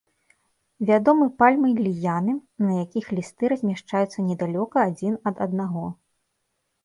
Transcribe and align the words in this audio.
Вядомы 0.89 1.25
пальмы-ліяны, 1.41 2.33
на 2.63 2.71
якіх 2.83 3.05
лісты 3.17 3.43
размяшчаюцца 3.53 4.19
недалёка 4.29 4.77
адзін 4.89 5.13
ад 5.31 5.35
аднаго. 5.45 5.85